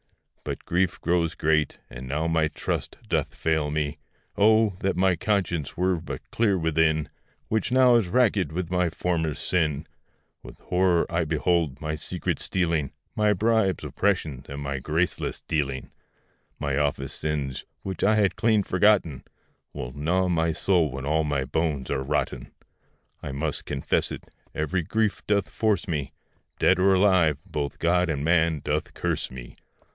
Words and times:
But 0.43 0.65
grief 0.65 0.99
grows 0.99 1.35
great, 1.35 1.77
and 1.87 2.07
now 2.07 2.25
my 2.25 2.47
trust 2.47 2.97
doth 3.07 3.35
fail 3.35 3.69
me. 3.69 3.99
Oh! 4.35 4.71
that 4.79 4.95
my 4.95 5.15
conscience 5.15 5.77
were 5.77 5.97
but 5.97 6.31
clear 6.31 6.57
within, 6.57 7.09
Which 7.47 7.71
now 7.71 7.95
is 7.95 8.07
rackèd 8.07 8.51
with 8.51 8.71
my 8.71 8.89
former 8.89 9.35
sin; 9.35 9.85
With 10.41 10.57
horror 10.57 11.05
I 11.11 11.25
behold 11.25 11.79
my 11.79 11.93
secret 11.93 12.39
stealing, 12.39 12.91
My 13.15 13.33
bribes, 13.33 13.83
oppression, 13.83 14.43
and 14.49 14.59
my 14.63 14.79
graceless 14.79 15.41
dealing; 15.41 15.91
My 16.57 16.75
office 16.75 17.13
sins, 17.13 17.63
which 17.83 18.03
I 18.03 18.15
had 18.15 18.35
clean 18.35 18.63
forgotten, 18.63 19.23
Will 19.71 19.93
gnaw 19.93 20.27
my 20.27 20.51
soul 20.51 20.89
when 20.89 21.05
all 21.05 21.23
my 21.23 21.43
bones 21.45 21.91
are 21.91 22.01
rotten: 22.01 22.51
I 23.21 23.31
must 23.31 23.65
confess 23.65 24.11
it, 24.11 24.25
very 24.55 24.81
grief 24.81 25.21
doth 25.27 25.47
force 25.47 25.87
me, 25.87 26.11
Dead 26.57 26.79
or 26.79 26.95
alive, 26.95 27.37
both 27.45 27.77
God 27.77 28.09
and 28.09 28.25
man 28.25 28.61
doth 28.63 28.95
curse 28.95 29.29
me. 29.29 29.55